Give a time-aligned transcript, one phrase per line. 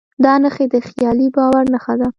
[0.23, 2.07] دا نښې د خیالي باور نښه ده.